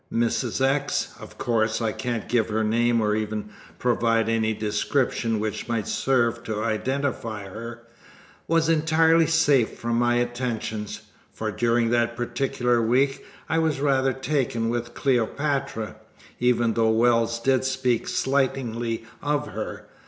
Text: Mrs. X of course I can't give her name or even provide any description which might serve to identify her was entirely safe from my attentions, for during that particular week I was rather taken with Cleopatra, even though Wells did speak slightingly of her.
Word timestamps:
Mrs. 0.11 0.61
X 0.65 1.13
of 1.19 1.37
course 1.37 1.79
I 1.79 1.91
can't 1.91 2.27
give 2.27 2.49
her 2.49 2.63
name 2.63 2.99
or 3.01 3.15
even 3.15 3.51
provide 3.77 4.29
any 4.29 4.51
description 4.51 5.39
which 5.39 5.67
might 5.67 5.87
serve 5.87 6.41
to 6.45 6.63
identify 6.63 7.43
her 7.43 7.83
was 8.47 8.67
entirely 8.67 9.27
safe 9.27 9.77
from 9.77 9.97
my 9.97 10.15
attentions, 10.15 11.01
for 11.31 11.51
during 11.51 11.91
that 11.91 12.17
particular 12.17 12.81
week 12.81 13.23
I 13.47 13.59
was 13.59 13.79
rather 13.79 14.11
taken 14.11 14.69
with 14.69 14.95
Cleopatra, 14.95 15.97
even 16.39 16.73
though 16.73 16.89
Wells 16.89 17.39
did 17.39 17.63
speak 17.63 18.07
slightingly 18.07 19.05
of 19.21 19.49
her. 19.49 19.85